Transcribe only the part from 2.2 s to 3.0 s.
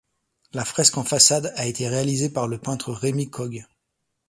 par le peintre